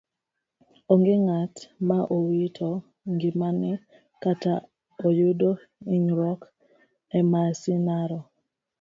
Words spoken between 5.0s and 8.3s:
oyudo inyruok emasirano.